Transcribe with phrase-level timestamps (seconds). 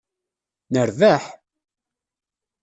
[0.73, 1.23] Nerbaḥ!